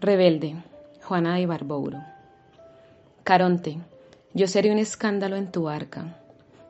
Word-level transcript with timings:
Rebelde, 0.00 0.54
Juana 1.02 1.34
de 1.34 1.46
Barbouro. 1.46 1.98
Caronte, 3.24 3.78
yo 4.32 4.46
seré 4.46 4.70
un 4.70 4.78
escándalo 4.78 5.34
en 5.34 5.50
tu 5.50 5.68
arca, 5.68 6.20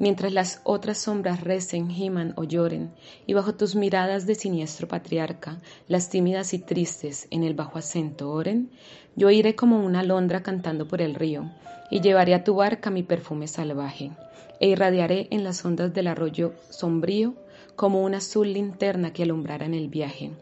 mientras 0.00 0.32
las 0.32 0.60
otras 0.64 0.98
sombras 0.98 1.40
recen, 1.40 1.88
giman 1.88 2.32
o 2.36 2.42
lloren, 2.42 2.90
y 3.24 3.34
bajo 3.34 3.54
tus 3.54 3.76
miradas 3.76 4.26
de 4.26 4.34
siniestro 4.34 4.88
patriarca, 4.88 5.60
las 5.86 6.10
tímidas 6.10 6.52
y 6.52 6.58
tristes 6.58 7.28
en 7.30 7.44
el 7.44 7.54
bajo 7.54 7.78
acento 7.78 8.28
oren, 8.32 8.70
yo 9.14 9.30
iré 9.30 9.54
como 9.54 9.86
una 9.86 10.00
alondra 10.00 10.42
cantando 10.42 10.88
por 10.88 11.00
el 11.00 11.14
río, 11.14 11.48
y 11.92 12.00
llevaré 12.00 12.34
a 12.34 12.42
tu 12.42 12.56
barca 12.56 12.90
mi 12.90 13.04
perfume 13.04 13.46
salvaje, 13.46 14.10
e 14.58 14.66
irradiaré 14.66 15.28
en 15.30 15.44
las 15.44 15.64
ondas 15.64 15.94
del 15.94 16.08
arroyo 16.08 16.54
sombrío 16.70 17.34
como 17.76 18.02
una 18.02 18.16
azul 18.16 18.52
linterna 18.52 19.12
que 19.12 19.22
alumbrara 19.22 19.64
en 19.64 19.74
el 19.74 19.86
viaje 19.86 20.32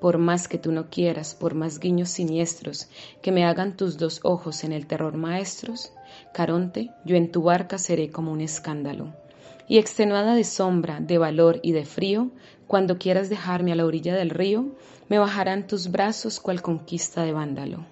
por 0.00 0.18
más 0.18 0.48
que 0.48 0.58
tú 0.58 0.72
no 0.72 0.88
quieras, 0.90 1.34
por 1.34 1.54
más 1.54 1.78
guiños 1.78 2.10
siniestros 2.10 2.88
que 3.22 3.32
me 3.32 3.44
hagan 3.44 3.76
tus 3.76 3.98
dos 3.98 4.20
ojos 4.22 4.64
en 4.64 4.72
el 4.72 4.86
terror 4.86 5.16
maestros, 5.16 5.92
Caronte, 6.32 6.90
yo 7.04 7.16
en 7.16 7.30
tu 7.32 7.42
barca 7.42 7.78
seré 7.78 8.10
como 8.10 8.32
un 8.32 8.40
escándalo. 8.40 9.14
Y 9.68 9.78
extenuada 9.78 10.34
de 10.34 10.44
sombra, 10.44 11.00
de 11.00 11.18
valor 11.18 11.58
y 11.62 11.72
de 11.72 11.84
frío, 11.84 12.30
cuando 12.66 12.98
quieras 12.98 13.28
dejarme 13.28 13.72
a 13.72 13.74
la 13.74 13.84
orilla 13.84 14.14
del 14.14 14.30
río, 14.30 14.76
me 15.08 15.18
bajarán 15.18 15.66
tus 15.66 15.90
brazos 15.90 16.40
cual 16.40 16.62
conquista 16.62 17.22
de 17.22 17.32
vándalo. 17.32 17.86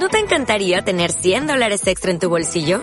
¿No 0.00 0.08
te 0.08 0.18
encantaría 0.18 0.82
tener 0.82 1.10
100 1.12 1.48
dólares 1.48 1.86
extra 1.86 2.10
en 2.10 2.18
tu 2.18 2.28
bolsillo? 2.28 2.82